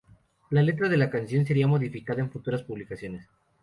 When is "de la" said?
0.89-1.11